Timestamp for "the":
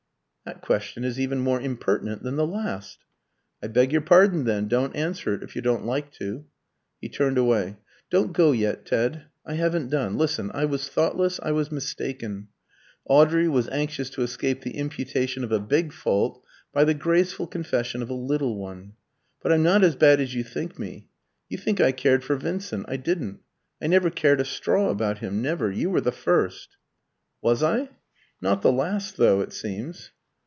2.35-2.47, 14.63-14.75, 16.85-16.95, 26.01-26.11, 28.63-28.71